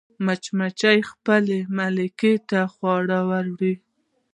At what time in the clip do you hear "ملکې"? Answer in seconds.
1.77-2.33